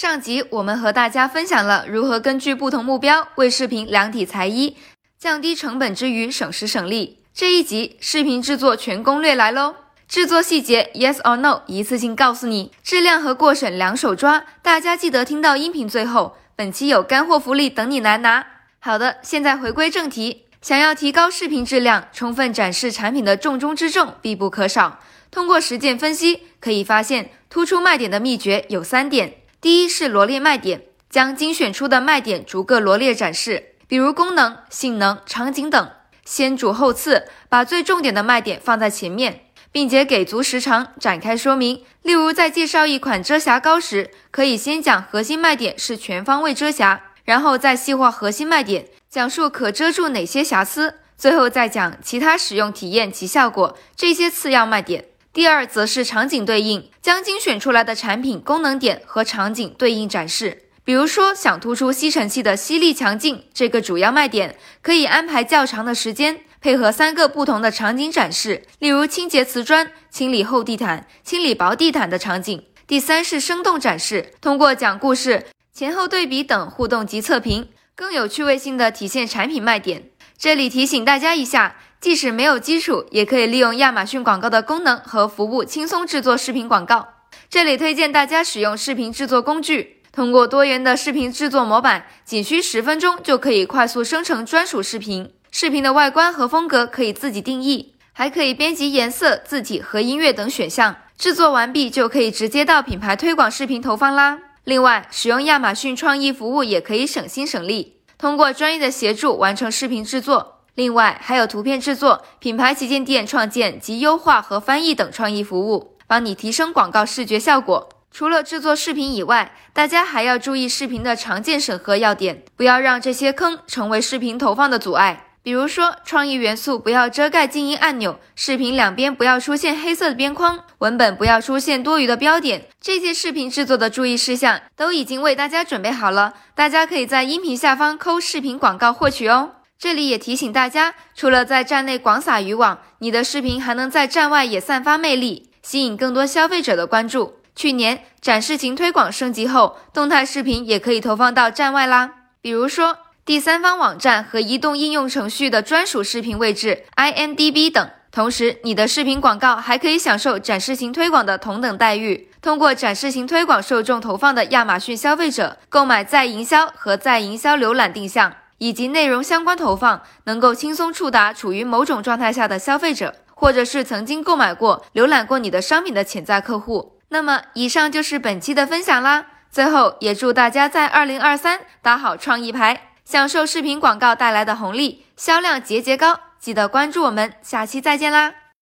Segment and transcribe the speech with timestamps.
[0.00, 4.74] 上集我们和大家分享了如何根据不同目标为视频量体裁衣，
[5.18, 7.18] 降低成本之余省时省力。
[7.34, 9.74] 这一集视频制作全攻略来喽！
[10.08, 12.72] 制作细节 Yes or No，一次性告诉你。
[12.82, 16.34] 质量和过审两手抓，大家记得听到音频最后。
[16.56, 18.46] 本期有干货福利等你来拿。
[18.78, 24.98] 好的，现在回归正题，想要提高视频质量，充分展示产品的重中之重必不可少。
[25.30, 29.34] 通过实践分析，可以发现突出卖点的秘诀有三点。
[29.60, 35.90] 第一是罗列卖点，将精选出的卖点逐个罗列展示，比如功能、性能、场景等，
[36.24, 41.84] 先主后次，把最重点的卖点放在前面，并且给足时长展开说明。
[42.00, 55.04] 例如在介绍一款遮瑕膏时，可以先讲核心卖点是全方位遮瑕，然后再细化核心卖点，讲述可遮住哪些瑕疵，最后再讲其他使用体验及效果这些次要卖点。
[55.32, 60.64] 第二则是场景对应，将精选出来的产品功能点和场景对应展示。
[60.82, 72.64] 比如说，想突出吸尘器的吸力强劲这个主要卖点，可以安排较长的时间，配合三个不同的场景展示，例如清洁瓷砖、清理厚地毯、清理薄地毯的场景。
[72.88, 80.10] 第三是生动展示，通过讲故事、前后对比等互动及测评，更有趣味性的体现产品卖点。
[80.36, 81.76] 这里提醒大家一下。
[82.00, 87.06] 即使没有基础，也可以利用亚马逊广告的功能和服务轻松制作视频广告。
[87.50, 95.30] 这里推荐大家使用视频制作工具，通过多元的视频制作模板，仅需十分钟就可以快速生成专属视频。
[95.50, 100.96] 视频的外观和风格可以自己定义，还可以编辑颜色、字体和音乐等选项。
[101.18, 104.38] 制作完毕就可以直接到品牌推广视频投放啦。
[104.64, 110.59] 另外，使用亚马逊创意服务也可以省心省力，通过专业的协助完成视频制作。
[110.74, 117.88] 另外还有图片制作、品牌旗舰店创建及优化和翻译等创意服务，帮你提升广告视觉效果。
[118.12, 125.26] 除了制作视频以外，大家还要注意视频的常见审核要点，不要让这些坑成为视频投放的阻碍。
[125.42, 132.66] 比如说，创意元素不要遮盖静音按钮，视频两边不要出现黑色的边框，文本不要出现多余的标点。
[132.80, 139.52] 这些视频制作的注意事项都已经为大家准备好了，大家可以在音频下方扣视频广告获取哦。
[139.80, 147.36] 这里也提醒大家，除了在站内广撒渔网，你的视频还能在站外也散发魅力，吸引更多消费者的关注。
[147.56, 152.10] 去年展示型推广升级后，动态视频也可以投放到站外啦，
[152.42, 157.90] 比如说第三方网站和移动应用程序的专属视频位置 IMDB 等。
[158.12, 162.28] 同时，你的视频广告还可以享受展示型推广的同等待遇。
[162.42, 168.34] 通过展示型推广受众投放的亚马逊消费者，购买在营销和在营销浏览定向。
[168.60, 177.00] 以及内容相关投放，能够轻松触达处于某种状态下的消费者，或者是曾经购买过、浏览过你的商品的潜在客户。
[177.08, 179.26] 那么，以上就是本期的分享啦。
[179.50, 186.20] 最后，也祝大家在二零二三打好创意牌，享受视频广告带来的红利，销量节节高。
[186.38, 188.39] 记得关注我们，下期再见啦！